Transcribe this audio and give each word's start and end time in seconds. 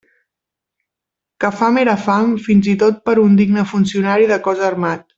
Que 1.45 1.51
fam 1.59 1.77
era 1.83 1.95
fam, 2.07 2.33
fins 2.49 2.73
i 2.73 2.75
tot 2.87 2.99
per 3.11 3.17
a 3.19 3.23
un 3.29 3.39
digne 3.43 3.67
funcionari 3.75 4.31
de 4.35 4.43
cos 4.49 4.67
armat. 4.73 5.07